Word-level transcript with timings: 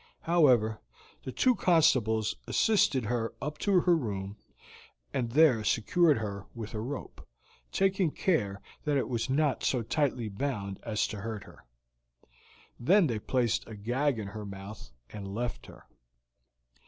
However, 0.21 0.81
the 1.25 1.31
two 1.31 1.53
constables 1.53 2.35
assisted 2.47 3.05
her 3.05 3.35
up 3.39 3.59
to 3.59 3.81
her 3.81 3.95
room, 3.95 4.35
and 5.13 5.33
there 5.33 5.63
secured 5.63 6.17
her 6.17 6.47
with 6.55 6.73
a 6.73 6.79
rope, 6.81 7.29
taking 7.71 8.09
care 8.09 8.61
that 8.85 8.97
it 8.97 9.07
was 9.07 9.29
not 9.29 9.63
so 9.63 9.83
tightly 9.83 10.27
bound 10.27 10.79
as 10.81 11.05
to 11.05 11.21
hurt 11.21 11.43
her. 11.43 11.65
Then 12.79 13.05
they 13.05 13.19
placed 13.19 13.67
a 13.67 13.75
gag 13.75 14.17
in 14.17 14.29
her 14.29 14.43
mouth, 14.43 14.89
and 15.11 15.35
left 15.35 15.67
her. 15.67 15.85